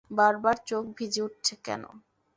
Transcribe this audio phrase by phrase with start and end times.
[0.11, 1.83] বারবার চোখ ভিজে উঠছে কেন?